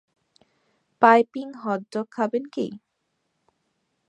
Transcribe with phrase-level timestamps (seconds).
[1.01, 2.67] Piping hot dog খাবেন কি?